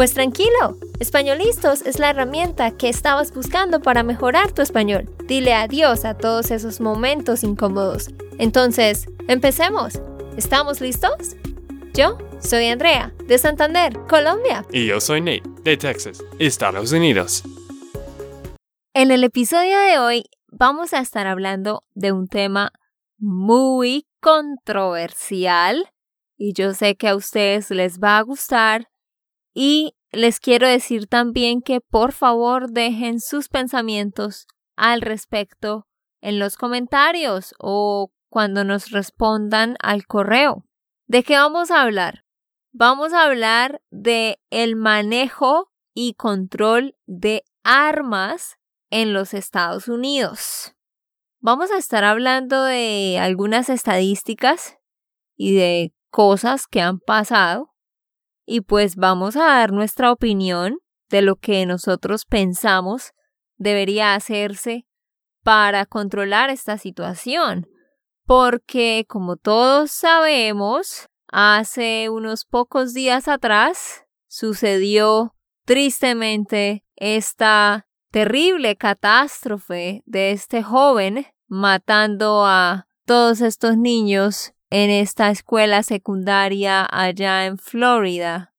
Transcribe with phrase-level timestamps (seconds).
[0.00, 5.14] Pues tranquilo, Españolistos es la herramienta que estabas buscando para mejorar tu español.
[5.26, 8.08] Dile adiós a todos esos momentos incómodos.
[8.38, 10.00] Entonces, empecemos.
[10.38, 11.36] ¿Estamos listos?
[11.92, 14.64] Yo soy Andrea, de Santander, Colombia.
[14.72, 17.42] Y yo soy Nate, de Texas, Estados Unidos.
[18.94, 22.72] En el episodio de hoy vamos a estar hablando de un tema
[23.18, 25.90] muy controversial
[26.38, 28.89] y yo sé que a ustedes les va a gustar
[29.52, 35.86] y les quiero decir también que por favor dejen sus pensamientos al respecto
[36.20, 40.64] en los comentarios o cuando nos respondan al correo.
[41.06, 42.24] ¿De qué vamos a hablar?
[42.72, 48.58] Vamos a hablar de el manejo y control de armas
[48.90, 50.74] en los Estados Unidos.
[51.40, 54.78] Vamos a estar hablando de algunas estadísticas
[55.36, 57.69] y de cosas que han pasado
[58.46, 63.12] y pues vamos a dar nuestra opinión de lo que nosotros pensamos
[63.56, 64.86] debería hacerse
[65.42, 67.66] para controlar esta situación.
[68.26, 80.32] Porque, como todos sabemos, hace unos pocos días atrás sucedió tristemente esta terrible catástrofe de
[80.32, 88.54] este joven matando a todos estos niños en esta escuela secundaria allá en Florida.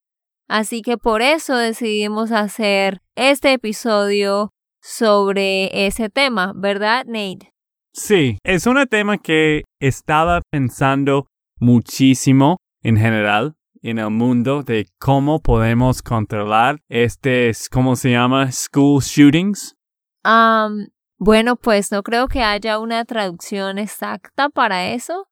[0.48, 7.54] Así que por eso decidimos hacer este episodio sobre ese tema, ¿verdad, Nate?
[7.94, 11.28] Sí, es un tema que estaba pensando
[11.60, 18.52] muchísimo en general en el mundo de cómo podemos controlar este, ¿cómo se llama?
[18.52, 19.76] School shootings.
[20.24, 20.88] Um,
[21.18, 25.28] bueno, pues no creo que haya una traducción exacta para eso.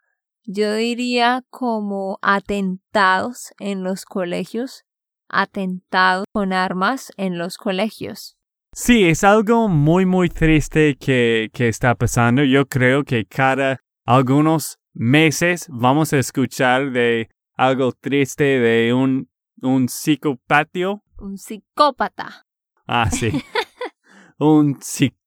[0.45, 4.85] Yo diría como atentados en los colegios,
[5.27, 8.37] atentados con armas en los colegios.
[8.73, 12.43] Sí, es algo muy, muy triste que, que está pasando.
[12.43, 19.29] Yo creo que cada algunos meses vamos a escuchar de algo triste de un,
[19.61, 21.03] un psicopatio.
[21.17, 22.47] Un psicópata.
[22.87, 23.31] Ah, sí.
[24.39, 25.18] un psicópata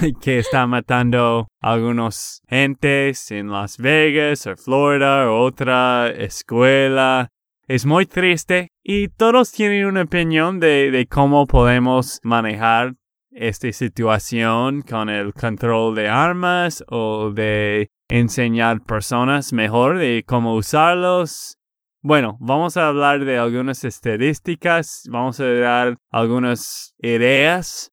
[0.20, 7.28] que está matando a algunos entes en Las Vegas o Florida o otra escuela.
[7.68, 12.94] Es muy triste y todos tienen una opinión de, de cómo podemos manejar
[13.30, 21.58] esta situación con el control de armas o de enseñar personas mejor de cómo usarlos.
[22.02, 27.92] Bueno, vamos a hablar de algunas estadísticas, vamos a dar algunas ideas.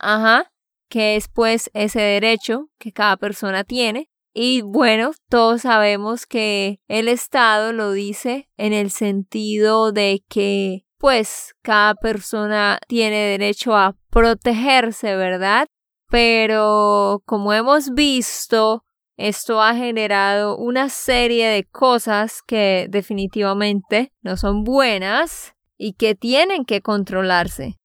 [0.00, 0.50] Ajá
[0.94, 4.08] que es pues ese derecho que cada persona tiene.
[4.32, 11.54] Y bueno, todos sabemos que el Estado lo dice en el sentido de que pues
[11.62, 15.66] cada persona tiene derecho a protegerse, ¿verdad?
[16.08, 18.84] Pero como hemos visto,
[19.16, 26.64] esto ha generado una serie de cosas que definitivamente no son buenas y que tienen
[26.64, 27.76] que controlarse.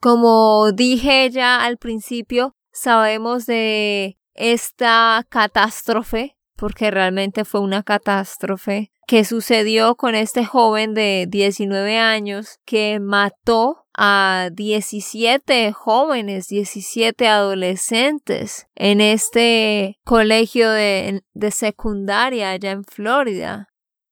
[0.00, 9.24] Como dije ya al principio, sabemos de esta catástrofe porque realmente fue una catástrofe que
[9.24, 19.00] sucedió con este joven de 19 años que mató a 17 jóvenes, 17 adolescentes en
[19.00, 23.68] este colegio de, de secundaria allá en Florida.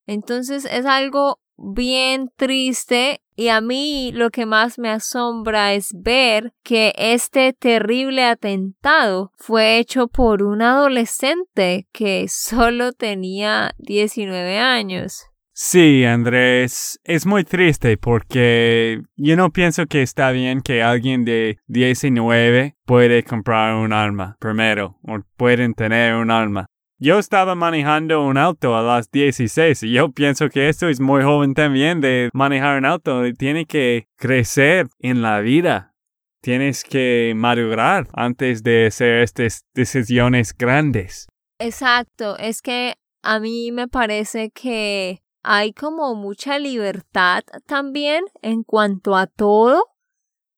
[0.06, 6.52] Entonces es algo bien triste y a mí lo que más me asombra es ver
[6.62, 15.26] que este terrible atentado fue hecho por un adolescente que solo tenía 19 años.
[15.54, 21.58] Sí, Andrés, es muy triste porque yo no pienso que está bien que alguien de
[21.66, 26.66] 19 puede comprar un arma primero o pueden tener un arma.
[27.04, 31.24] Yo estaba manejando un auto a las 16 y yo pienso que esto es muy
[31.24, 33.22] joven también de manejar un auto.
[33.36, 35.96] Tiene que crecer en la vida.
[36.42, 41.26] Tienes que madurar antes de hacer estas decisiones grandes.
[41.58, 42.94] Exacto, es que
[43.24, 49.91] a mí me parece que hay como mucha libertad también en cuanto a todo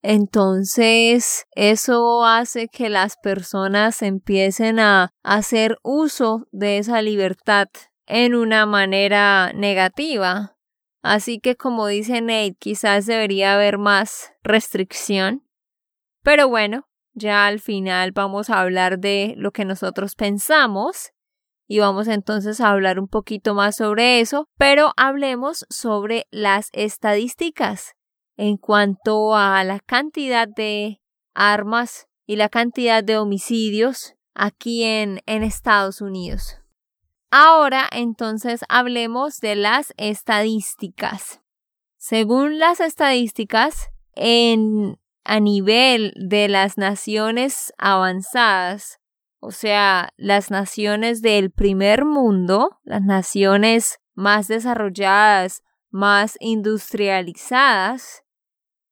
[0.07, 7.69] entonces, eso hace que las personas empiecen a hacer uso de esa libertad
[8.05, 10.59] en una manera negativa.
[11.03, 15.43] Así que, como dice Nate, quizás debería haber más restricción.
[16.23, 21.13] Pero bueno, ya al final vamos a hablar de lo que nosotros pensamos
[21.67, 27.95] y vamos entonces a hablar un poquito más sobre eso, pero hablemos sobre las estadísticas
[28.37, 31.01] en cuanto a la cantidad de
[31.35, 36.59] armas y la cantidad de homicidios aquí en, Estados Unidos.
[37.31, 41.41] Ahora entonces hablemos de las estadísticas.
[41.97, 49.01] Según las estadísticas, en, a nivel de las naciones avanzadas,
[49.41, 58.24] o sea, las naciones del primer mundo, las naciones más desarrolladas, más industrializadas,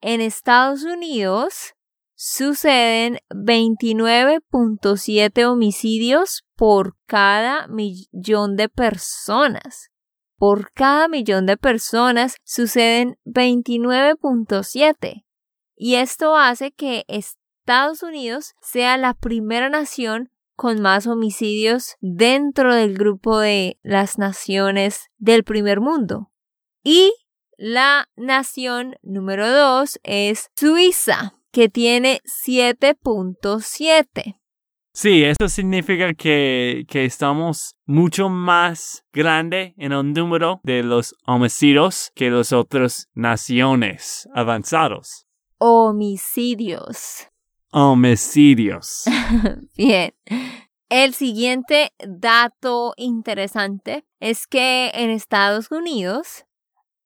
[0.03, 1.75] en Estados Unidos
[2.15, 9.91] suceden 29.7 homicidios por cada millón de personas.
[10.37, 15.25] Por cada millón de personas suceden 29.7.
[15.77, 22.95] Y esto hace que Estados Unidos sea la primera nación con más homicidios dentro del
[22.95, 26.33] grupo de las naciones del primer mundo.
[26.85, 27.13] Y
[27.57, 34.37] la nación número 2 es Suiza, que tiene 7.7.
[34.95, 42.13] Sí, esto significa que, que, estamos mucho más grande en el número de los homicidios
[42.15, 45.27] que las otras naciones avanzados.
[45.57, 47.29] Homicidios.
[47.71, 49.05] Homicidios.
[49.77, 50.13] Bien.
[50.91, 56.45] El siguiente dato interesante es que en Estados Unidos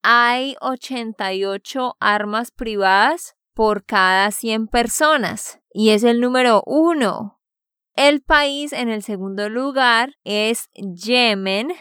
[0.08, 7.40] hay 88 armas privadas por cada 100 personas y es el número uno.
[7.96, 11.72] El país en el segundo lugar es Yemen,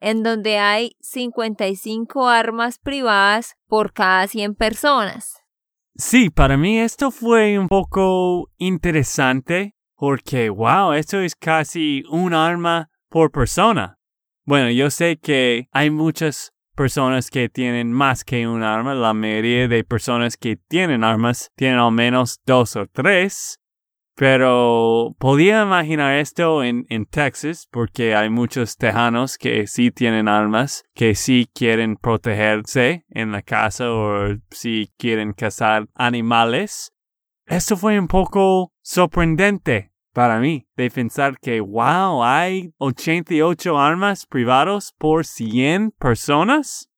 [0.00, 5.44] en donde hay 55 armas privadas por cada 100 personas.
[5.94, 12.90] Sí, para mí esto fue un poco interesante porque, wow, esto es casi un arma
[13.08, 14.00] por persona.
[14.44, 18.94] Bueno, yo sé que hay muchas personas que tienen más que un arma.
[18.94, 23.58] La mayoría de personas que tienen armas tienen al menos dos o tres.
[24.14, 30.84] Pero podía imaginar esto en, en Texas porque hay muchos tejanos que sí tienen armas,
[30.94, 36.92] que sí quieren protegerse en la casa o si quieren cazar animales.
[37.46, 44.92] Esto fue un poco sorprendente para mí de pensar que, wow, hay 88 armas privados
[44.98, 46.90] por 100 personas.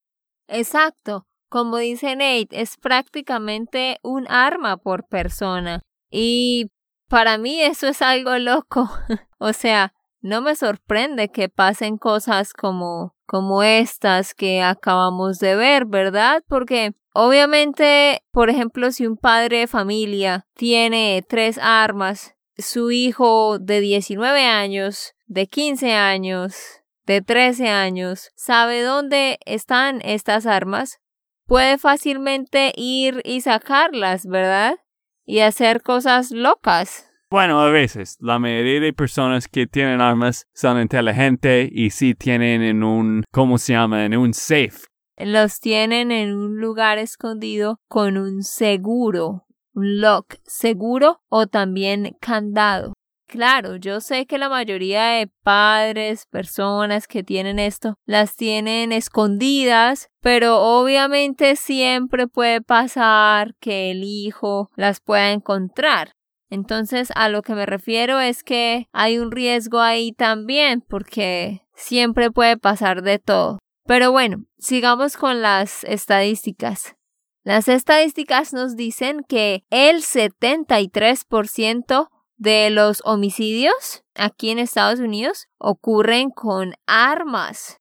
[0.49, 1.27] Exacto.
[1.51, 5.83] Como dice Nate, es prácticamente un arma por persona.
[6.11, 6.71] Y
[7.11, 8.89] para mí eso es algo loco.
[9.39, 15.85] o sea, no me sorprende que pasen cosas como como estas que acabamos de ver,
[15.85, 16.43] ¿verdad?
[16.49, 23.81] Porque obviamente, por ejemplo, si un padre de familia tiene tres armas su hijo de
[23.81, 31.01] 19 años, de 15 años, de 13 años, sabe dónde están estas armas,
[31.47, 34.77] puede fácilmente ir y sacarlas, ¿verdad?
[35.25, 37.11] Y hacer cosas locas.
[37.31, 42.63] Bueno, a veces, la mayoría de personas que tienen armas son inteligentes y sí tienen
[42.63, 44.05] en un, ¿cómo se llama?
[44.05, 44.87] En un safe.
[45.17, 52.95] Los tienen en un lugar escondido con un seguro, lock seguro o también candado.
[53.27, 60.09] claro, yo sé que la mayoría de padres, personas que tienen esto, las tienen escondidas,
[60.21, 66.13] pero obviamente siempre puede pasar que el hijo las pueda encontrar.
[66.51, 72.33] Entonces, a lo que me refiero es que hay un riesgo ahí también, porque siempre
[72.33, 73.59] puede pasar de todo.
[73.87, 76.97] Pero bueno, sigamos con las estadísticas.
[77.43, 86.29] Las estadísticas nos dicen que el 73% de los homicidios aquí en Estados Unidos ocurren
[86.31, 87.79] con armas,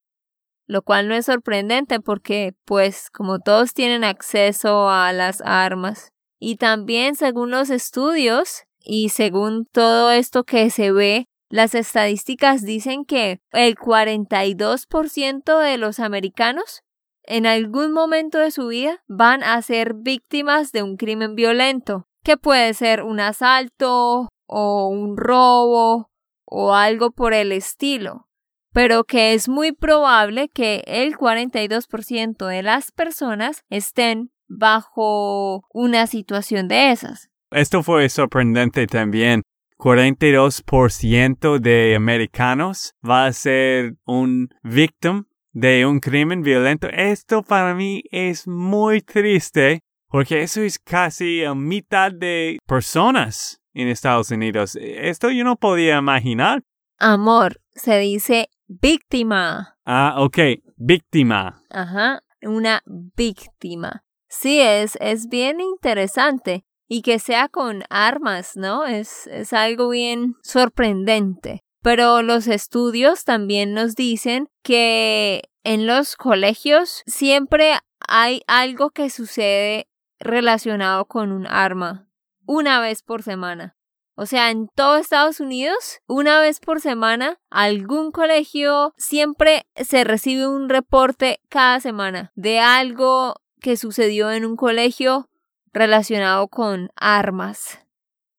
[0.66, 6.56] lo cual no es sorprendente porque pues como todos tienen acceso a las armas, y
[6.56, 13.42] también según los estudios y según todo esto que se ve, las estadísticas dicen que
[13.52, 16.82] el 42% de los americanos
[17.30, 22.38] en algún momento de su vida van a ser víctimas de un crimen violento, que
[22.38, 26.10] puede ser un asalto o un robo
[26.46, 28.28] o algo por el estilo,
[28.74, 36.68] pero que es muy probable que el 42% de las personas estén bajo una situación
[36.68, 37.30] de esas.
[37.52, 39.44] Esto fue sorprendente también.
[39.78, 46.88] 42% de americanos va a ser un victim de un crimen violento.
[46.88, 53.88] Esto para mí es muy triste porque eso es casi a mitad de personas en
[53.88, 54.78] Estados Unidos.
[54.80, 56.64] Esto yo no podía imaginar.
[56.98, 59.78] Amor, se dice víctima.
[59.86, 60.38] Ah, ok,
[60.76, 61.64] víctima.
[61.70, 64.04] Ajá, una víctima.
[64.28, 68.86] Sí, es, es bien interesante y que sea con armas, ¿no?
[68.86, 71.64] Es, es algo bien sorprendente.
[71.82, 79.88] Pero los estudios también nos dicen que en los colegios siempre hay algo que sucede
[80.20, 82.08] relacionado con un arma
[82.46, 83.78] una vez por semana.
[84.16, 90.46] O sea, en todo Estados Unidos, una vez por semana, algún colegio siempre se recibe
[90.46, 95.30] un reporte cada semana de algo que sucedió en un colegio
[95.72, 97.80] relacionado con armas.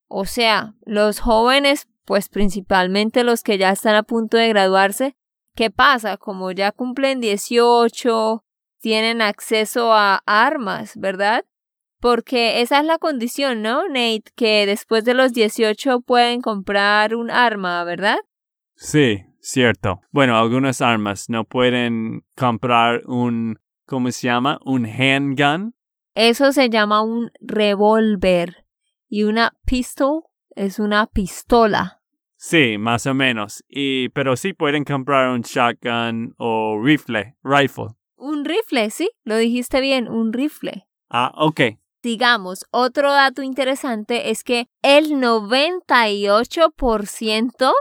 [0.06, 5.14] O sea, los jóvenes, pues principalmente los que ya están a punto de graduarse,
[5.54, 6.16] ¿qué pasa?
[6.16, 8.44] Como ya cumplen 18,
[8.80, 11.44] tienen acceso a armas, ¿verdad?
[12.00, 14.24] Porque esa es la condición, ¿no, Nate?
[14.34, 18.18] Que después de los 18 pueden comprar un arma, ¿verdad?
[18.74, 20.00] Sí, cierto.
[20.10, 24.58] Bueno, algunas armas no pueden comprar un ¿cómo se llama?
[24.64, 25.76] ¿Un handgun?
[26.16, 28.66] Eso se llama un revólver.
[29.08, 30.24] Y una pistol
[30.56, 31.99] es una pistola.
[32.42, 33.62] Sí, más o menos.
[33.68, 37.88] Y, pero sí pueden comprar un shotgun o rifle, rifle.
[38.16, 40.86] Un rifle, sí, lo dijiste bien, un rifle.
[41.10, 41.60] Ah, ok.
[42.02, 47.74] Digamos, otro dato interesante es que el 98%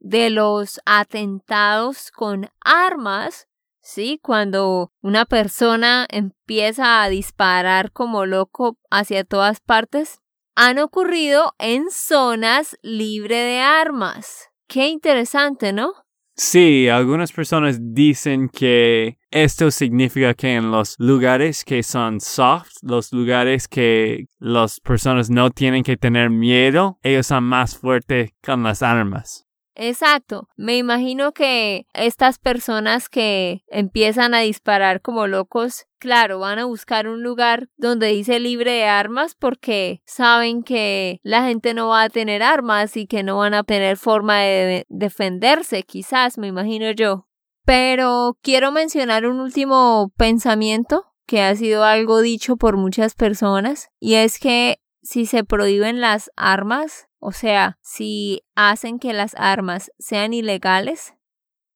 [0.00, 3.48] de los atentados con armas
[3.88, 4.20] ¿sí?
[4.22, 10.20] Cuando una persona empieza a disparar como loco hacia todas partes,
[10.60, 14.48] han ocurrido en zonas libres de armas.
[14.66, 15.92] Qué interesante, ¿no?
[16.34, 23.12] Sí, algunas personas dicen que esto significa que en los lugares que son soft, los
[23.12, 28.82] lugares que las personas no tienen que tener miedo, ellos son más fuertes con las
[28.82, 29.47] armas.
[29.80, 30.48] Exacto.
[30.56, 37.06] Me imagino que estas personas que empiezan a disparar como locos, claro, van a buscar
[37.06, 42.08] un lugar donde dice libre de armas porque saben que la gente no va a
[42.08, 47.28] tener armas y que no van a tener forma de defenderse, quizás, me imagino yo.
[47.64, 54.14] Pero quiero mencionar un último pensamiento que ha sido algo dicho por muchas personas y
[54.14, 60.32] es que si se prohíben las armas, o sea, si hacen que las armas sean
[60.32, 61.14] ilegales,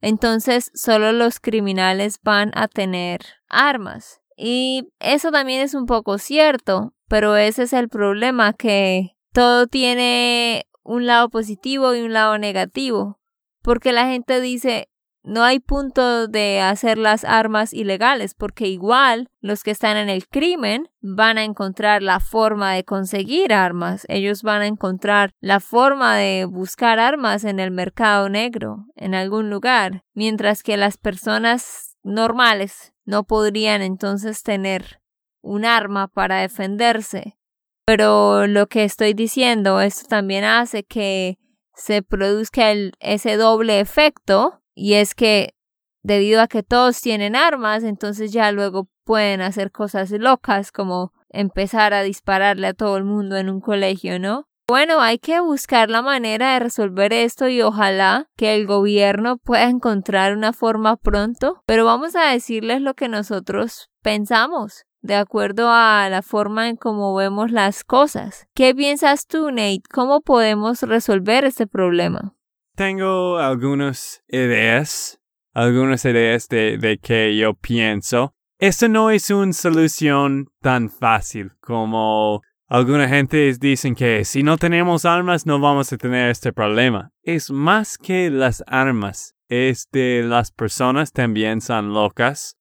[0.00, 4.20] entonces solo los criminales van a tener armas.
[4.36, 10.66] Y eso también es un poco cierto, pero ese es el problema, que todo tiene
[10.82, 13.20] un lado positivo y un lado negativo,
[13.62, 14.88] porque la gente dice,
[15.24, 20.26] no hay punto de hacer las armas ilegales porque igual los que están en el
[20.26, 24.04] crimen van a encontrar la forma de conseguir armas.
[24.08, 29.48] Ellos van a encontrar la forma de buscar armas en el mercado negro, en algún
[29.48, 35.00] lugar, mientras que las personas normales no podrían entonces tener
[35.40, 37.38] un arma para defenderse.
[37.84, 41.38] Pero lo que estoy diciendo, esto también hace que
[41.74, 45.54] se produzca ese doble efecto y es que
[46.02, 51.94] debido a que todos tienen armas, entonces ya luego pueden hacer cosas locas como empezar
[51.94, 54.46] a dispararle a todo el mundo en un colegio, ¿no?
[54.68, 59.64] Bueno, hay que buscar la manera de resolver esto y ojalá que el gobierno pueda
[59.64, 66.08] encontrar una forma pronto, pero vamos a decirles lo que nosotros pensamos de acuerdo a
[66.08, 68.46] la forma en cómo vemos las cosas.
[68.54, 69.82] ¿Qué piensas tú, Nate?
[69.92, 72.34] ¿Cómo podemos resolver este problema?
[72.74, 75.20] Tengo algunas ideas,
[75.52, 78.34] algunas ideas de, de que yo pienso.
[78.58, 85.04] Esto no es una solución tan fácil como alguna gente dicen que si no tenemos
[85.04, 87.10] armas no vamos a tener este problema.
[87.22, 89.34] Es más que las armas.
[89.48, 92.56] Es de las personas también son locas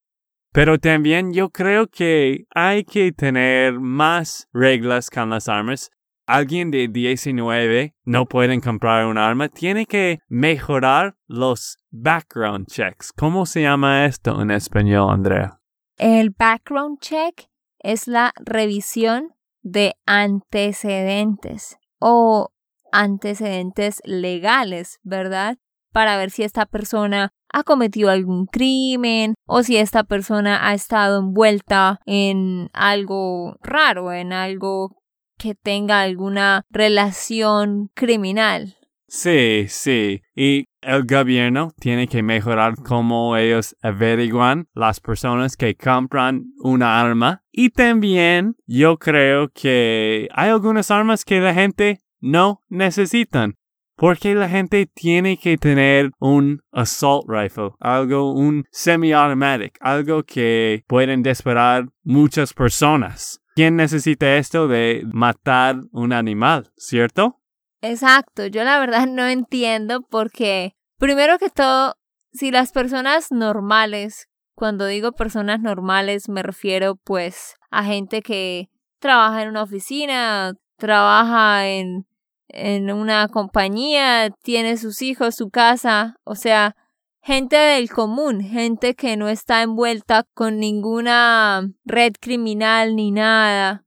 [0.53, 5.91] pero también yo creo que hay que tener más reglas con las armas.
[6.31, 9.49] Alguien de 19 no puede comprar un arma.
[9.49, 13.11] Tiene que mejorar los background checks.
[13.11, 15.59] ¿Cómo se llama esto en español, Andrea?
[15.97, 22.53] El background check es la revisión de antecedentes o
[22.93, 25.57] antecedentes legales, ¿verdad?
[25.91, 31.19] Para ver si esta persona ha cometido algún crimen o si esta persona ha estado
[31.19, 35.00] envuelta en algo raro, en algo
[35.41, 38.75] que tenga alguna relación criminal.
[39.07, 40.21] Sí, sí.
[40.35, 47.43] Y el gobierno tiene que mejorar cómo ellos averiguan las personas que compran una arma.
[47.51, 53.55] Y también yo creo que hay algunas armas que la gente no necesitan.
[53.97, 61.21] Porque la gente tiene que tener un assault rifle, algo, un semi-automatic, algo que pueden
[61.21, 63.41] disparar muchas personas.
[63.61, 67.39] ¿Quién necesita esto de matar un animal, cierto?
[67.81, 71.93] Exacto, yo la verdad no entiendo porque, primero que todo,
[72.33, 79.43] si las personas normales, cuando digo personas normales me refiero pues a gente que trabaja
[79.43, 82.07] en una oficina, trabaja en
[82.47, 86.75] en una compañía, tiene sus hijos, su casa, o sea,
[87.21, 93.85] gente del común, gente que no está envuelta con ninguna red criminal ni nada.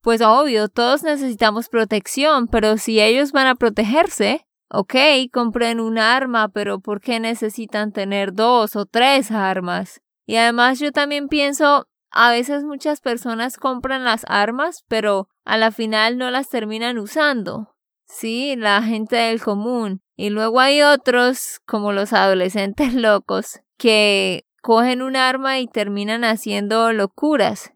[0.00, 4.94] Pues obvio, todos necesitamos protección, pero si ellos van a protegerse, ok,
[5.32, 10.00] compren un arma, pero ¿por qué necesitan tener dos o tres armas?
[10.24, 15.72] Y además yo también pienso, a veces muchas personas compran las armas, pero a la
[15.72, 17.74] final no las terminan usando.
[18.06, 20.02] Sí, la gente del común.
[20.20, 26.92] Y luego hay otros, como los adolescentes locos, que cogen un arma y terminan haciendo
[26.92, 27.72] locuras.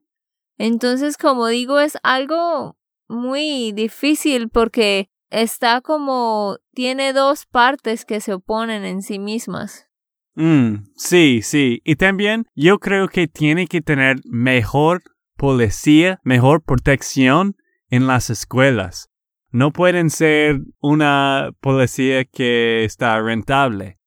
[0.58, 2.76] Entonces, como digo, es algo
[3.08, 9.86] muy difícil porque está como tiene dos partes que se oponen en sí mismas.
[10.34, 11.80] Mm, sí, sí.
[11.84, 15.02] Y también yo creo que tiene que tener mejor
[15.36, 17.54] policía, mejor protección
[17.88, 19.11] en las escuelas
[19.52, 23.98] no pueden ser una policía que está rentable.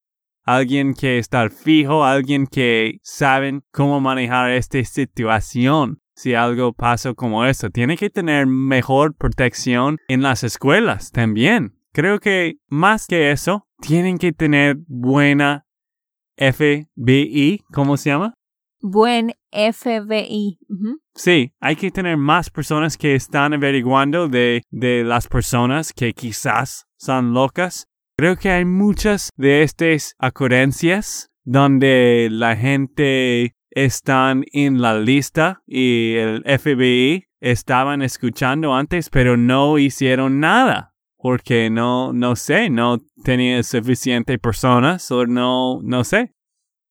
[0.44, 6.02] Alguien que está fijo, alguien que saben cómo manejar esta situación.
[6.16, 11.78] Si algo pasa como eso, tiene que tener mejor protección en las escuelas también.
[11.92, 15.66] Creo que más que eso, tienen que tener buena
[16.38, 18.34] FBI, ¿cómo se llama?
[18.82, 20.60] Buen FBI.
[21.16, 26.88] Sí, hay que tener más personas que están averiguando de, de las personas que quizás
[26.98, 27.88] son locas.
[28.18, 36.16] Creo que hay muchas de estas ocurrencias donde la gente están en la lista y
[36.16, 43.64] el FBI estaban escuchando antes, pero no hicieron nada porque no, no sé, no tenía
[43.64, 46.34] suficiente personas o no, no sé.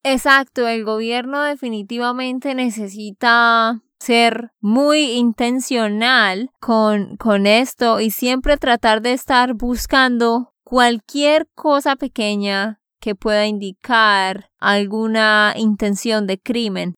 [0.03, 9.13] Exacto, el gobierno definitivamente necesita ser muy intencional con, con esto y siempre tratar de
[9.13, 16.95] estar buscando cualquier cosa pequeña que pueda indicar alguna intención de crimen.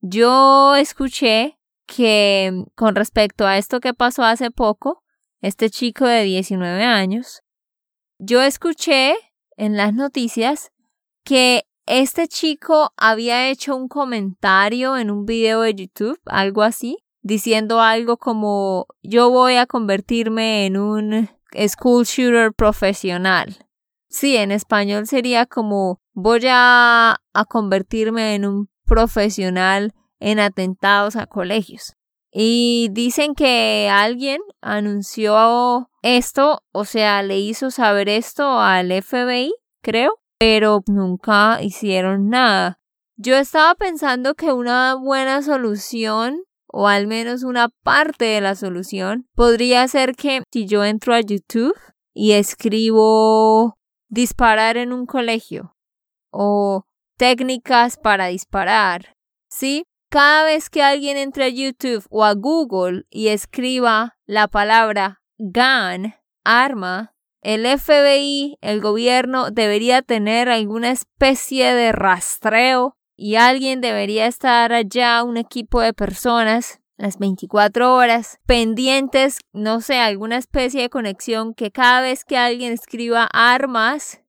[0.00, 5.02] Yo escuché que con respecto a esto que pasó hace poco,
[5.42, 7.42] este chico de 19 años,
[8.18, 9.14] yo escuché
[9.56, 10.70] en las noticias
[11.22, 17.80] que este chico había hecho un comentario en un video de YouTube, algo así, diciendo
[17.80, 21.28] algo como yo voy a convertirme en un
[21.68, 23.56] school shooter profesional.
[24.08, 31.94] Sí, en español sería como voy a, convertirme en un profesional en atentados a colegios.
[32.32, 40.18] Y dicen que alguien anunció esto, o sea, le hizo saber esto al FBI, creo,
[40.38, 42.78] pero nunca hicieron nada.
[43.16, 46.46] Yo estaba pensando que una buena solución
[46.78, 51.20] o al menos una parte de la solución, podría ser que si yo entro a
[51.20, 51.74] YouTube
[52.12, 55.74] y escribo disparar en un colegio
[56.30, 56.84] o
[57.16, 59.16] técnicas para disparar,
[59.48, 59.84] ¿sí?
[60.10, 66.14] Cada vez que alguien entre a YouTube o a Google y escriba la palabra gun,
[66.44, 67.14] arma,
[67.46, 75.22] el FBI, el gobierno, debería tener alguna especie de rastreo y alguien debería estar allá,
[75.22, 81.70] un equipo de personas, las 24 horas, pendientes, no sé, alguna especie de conexión que
[81.70, 84.22] cada vez que alguien escriba armas,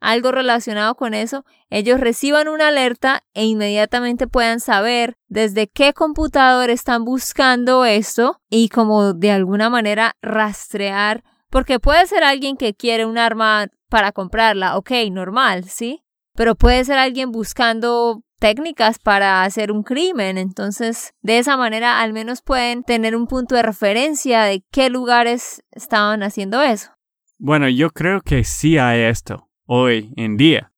[0.00, 6.70] algo relacionado con eso, ellos reciban una alerta e inmediatamente puedan saber desde qué computador
[6.70, 13.06] están buscando esto y como de alguna manera rastrear porque puede ser alguien que quiere
[13.06, 16.02] un arma para comprarla, ok, normal, ¿sí?
[16.34, 20.38] Pero puede ser alguien buscando técnicas para hacer un crimen.
[20.38, 25.62] Entonces, de esa manera al menos pueden tener un punto de referencia de qué lugares
[25.70, 26.90] estaban haciendo eso.
[27.38, 30.72] Bueno, yo creo que sí hay esto hoy en día.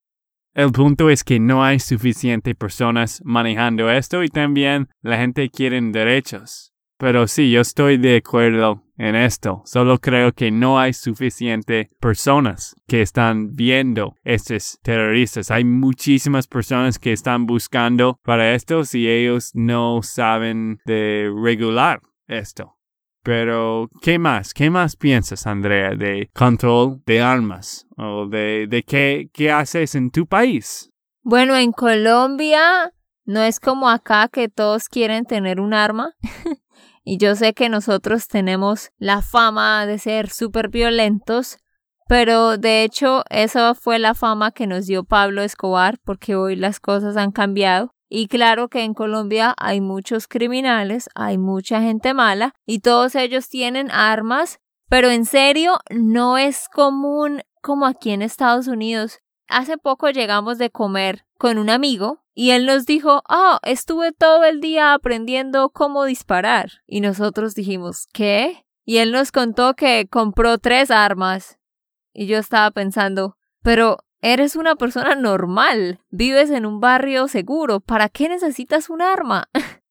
[0.54, 5.80] El punto es que no hay suficiente personas manejando esto y también la gente quiere
[5.80, 6.72] derechos.
[6.98, 9.62] Pero sí, yo estoy de acuerdo en esto.
[9.64, 15.50] Solo creo que no hay suficiente personas que están viendo estos terroristas.
[15.50, 22.74] Hay muchísimas personas que están buscando para esto si ellos no saben de regular esto.
[23.22, 24.54] Pero, ¿qué más?
[24.54, 27.86] ¿Qué más piensas, Andrea, de control de armas?
[27.96, 30.90] ¿O de, de qué, qué haces en tu país?
[31.22, 32.92] Bueno, en Colombia
[33.24, 36.14] no es como acá que todos quieren tener un arma.
[37.10, 41.56] Y yo sé que nosotros tenemos la fama de ser súper violentos,
[42.06, 46.80] pero de hecho esa fue la fama que nos dio Pablo Escobar porque hoy las
[46.80, 47.94] cosas han cambiado.
[48.10, 53.48] Y claro que en Colombia hay muchos criminales, hay mucha gente mala y todos ellos
[53.48, 54.58] tienen armas,
[54.90, 59.20] pero en serio no es común como aquí en Estados Unidos.
[59.48, 64.44] Hace poco llegamos de comer con un amigo y él nos dijo, oh, estuve todo
[64.44, 66.70] el día aprendiendo cómo disparar.
[66.86, 68.64] Y nosotros dijimos, ¿qué?
[68.84, 71.58] Y él nos contó que compró tres armas.
[72.12, 78.08] Y yo estaba pensando, pero eres una persona normal, vives en un barrio seguro, ¿para
[78.08, 79.48] qué necesitas un arma?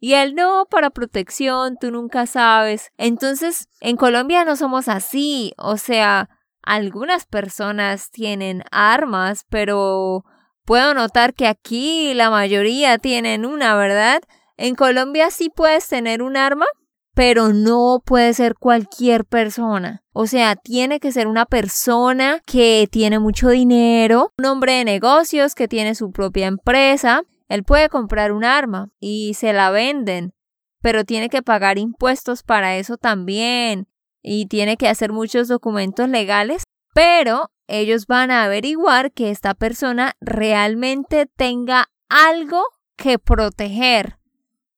[0.00, 2.92] Y él no, para protección, tú nunca sabes.
[2.98, 5.54] Entonces, en Colombia no somos así.
[5.56, 6.28] O sea,
[6.60, 10.26] algunas personas tienen armas, pero
[10.64, 14.22] Puedo notar que aquí la mayoría tienen una, ¿verdad?
[14.56, 16.66] En Colombia sí puedes tener un arma,
[17.14, 20.02] pero no puede ser cualquier persona.
[20.12, 25.54] O sea, tiene que ser una persona que tiene mucho dinero, un hombre de negocios
[25.54, 27.22] que tiene su propia empresa.
[27.48, 30.32] Él puede comprar un arma y se la venden,
[30.80, 33.86] pero tiene que pagar impuestos para eso también
[34.22, 40.14] y tiene que hacer muchos documentos legales, pero ellos van a averiguar que esta persona
[40.20, 42.62] realmente tenga algo
[42.96, 44.18] que proteger.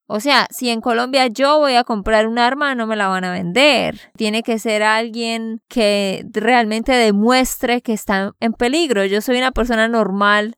[0.09, 3.25] O sea, si en Colombia yo voy a comprar un arma, no me la van
[3.25, 4.13] a vender.
[4.17, 9.05] Tiene que ser alguien que realmente demuestre que está en peligro.
[9.05, 10.55] Yo soy una persona normal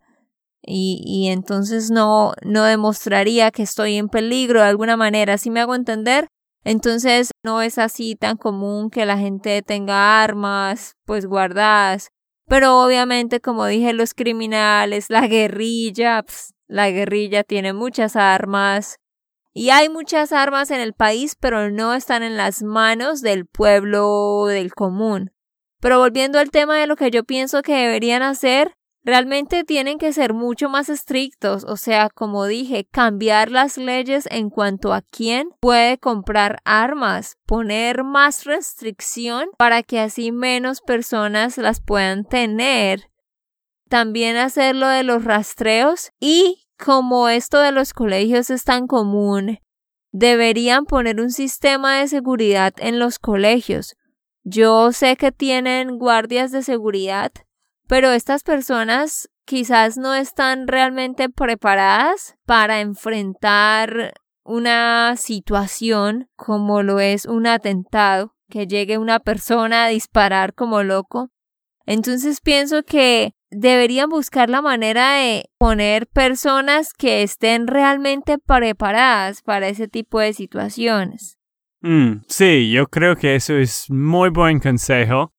[0.61, 5.38] y, y entonces no, no demostraría que estoy en peligro de alguna manera.
[5.38, 6.29] Si me hago entender,
[6.62, 12.11] entonces no es así tan común que la gente tenga armas pues guardadas.
[12.48, 16.24] Pero obviamente, como dije, los criminales, la guerrilla,
[16.66, 18.98] la guerrilla tiene muchas armas.
[19.52, 24.46] Y hay muchas armas en el país, pero no están en las manos del pueblo
[24.46, 25.32] del común.
[25.80, 30.12] Pero volviendo al tema de lo que yo pienso que deberían hacer, realmente tienen que
[30.12, 35.50] ser mucho más estrictos, o sea, como dije, cambiar las leyes en cuanto a quién
[35.61, 43.11] puede comprar armas, poner más restricción para que así menos personas las puedan tener.
[43.88, 49.58] También hacer lo de los rastreos y como esto de los colegios es tan común,
[50.12, 53.96] deberían poner un sistema de seguridad en los colegios.
[54.44, 57.32] Yo sé que tienen guardias de seguridad,
[57.88, 64.12] pero estas personas quizás no están realmente preparadas para enfrentar
[64.44, 71.31] una situación como lo es un atentado, que llegue una persona a disparar como loco.
[71.87, 79.68] Entonces pienso que deberían buscar la manera de poner personas que estén realmente preparadas para
[79.68, 81.38] ese tipo de situaciones.
[81.81, 85.33] Mm, sí, yo creo que eso es muy buen consejo.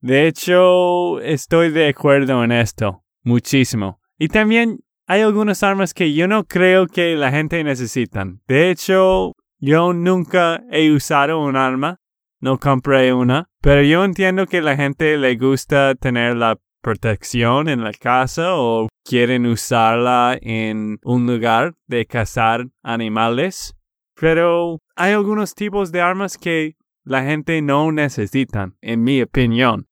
[0.00, 4.00] De hecho, estoy de acuerdo en esto, muchísimo.
[4.18, 8.40] Y también hay algunas armas que yo no creo que la gente necesitan.
[8.48, 12.00] De hecho, yo nunca he usado un arma,
[12.40, 17.84] no compré una, pero yo entiendo que la gente le gusta tener la protección en
[17.84, 23.76] la casa o quieren usarla en un lugar de cazar animales.
[24.18, 29.89] Pero hay algunos tipos de armas que la gente no necesitan, en mi opinión.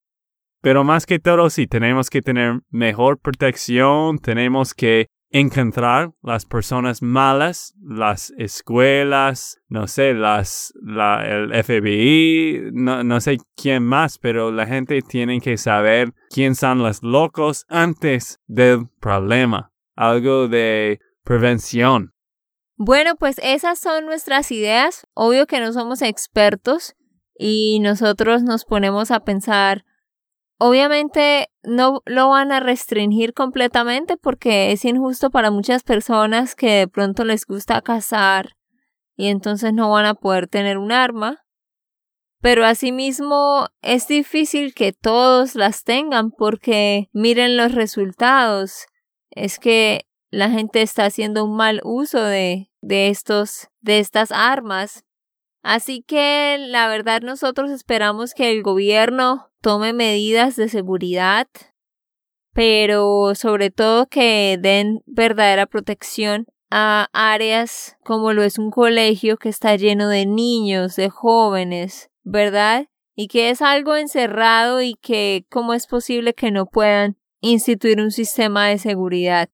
[0.61, 7.01] Pero más que todo, sí, tenemos que tener mejor protección, tenemos que encontrar las personas
[7.01, 14.51] malas, las escuelas, no sé, las, la, el FBI, no, no sé quién más, pero
[14.51, 19.71] la gente tiene que saber quién son los locos antes del problema.
[19.95, 22.13] Algo de prevención.
[22.75, 25.05] Bueno, pues esas son nuestras ideas.
[25.13, 26.95] Obvio que no somos expertos
[27.37, 29.83] y nosotros nos ponemos a pensar
[30.61, 36.87] Obviamente no lo van a restringir completamente porque es injusto para muchas personas que de
[36.89, 38.57] pronto les gusta cazar
[39.15, 41.45] y entonces no van a poder tener un arma.
[42.41, 48.85] Pero asimismo es difícil que todos las tengan porque miren los resultados.
[49.31, 55.05] Es que la gente está haciendo un mal uso de, de estos, de estas armas.
[55.61, 61.47] Así que la verdad nosotros esperamos que el gobierno tome medidas de seguridad,
[62.53, 69.49] pero sobre todo que den verdadera protección a áreas como lo es un colegio que
[69.49, 72.87] está lleno de niños, de jóvenes, ¿verdad?
[73.15, 78.11] Y que es algo encerrado y que cómo es posible que no puedan instituir un
[78.11, 79.49] sistema de seguridad.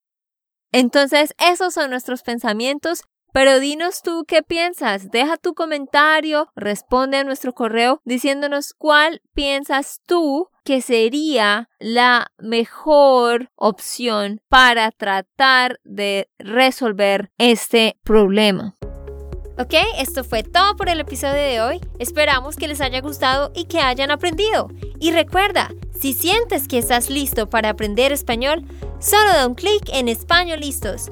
[0.71, 3.03] Entonces, esos son nuestros pensamientos
[3.35, 9.99] pero dinos tú qué piensas, deja tu comentario, responde a nuestro correo diciéndonos cuál piensas
[10.05, 18.77] tú que sería la mejor opción para tratar de resolver este problema.
[19.57, 21.81] Ok, esto fue todo por el episodio de hoy.
[21.99, 24.69] Esperamos que les haya gustado y que hayan aprendido.
[25.01, 28.63] Y recuerda, si sientes que estás listo para aprender español,
[28.99, 31.11] solo da un clic en Español Listos.